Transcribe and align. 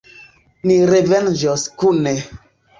Ni 0.71 0.77
revenĝos 0.93 1.69
kune. 1.85 2.19